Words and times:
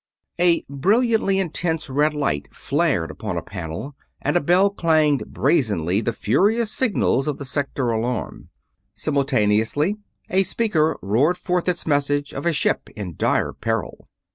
A 0.39 0.65
brilliantly 0.67 1.37
intense 1.37 1.87
red 1.87 2.15
light 2.15 2.47
flared 2.51 3.11
upon 3.11 3.37
a 3.37 3.43
panel 3.43 3.95
and 4.19 4.35
a 4.35 4.41
bell 4.41 4.71
clanged 4.71 5.27
brazenly 5.27 6.01
the 6.01 6.11
furious 6.11 6.71
signals 6.71 7.27
of 7.27 7.37
the 7.37 7.45
sector 7.45 7.91
alarm. 7.91 8.49
Simultaneously 8.95 9.97
a 10.31 10.41
speaker 10.41 10.97
roared 11.03 11.37
forth 11.37 11.69
its 11.69 11.85
message 11.85 12.33
of 12.33 12.47
a 12.47 12.51
ship 12.51 12.89
in 12.95 13.15
dire 13.15 13.53
peril. 13.53 14.07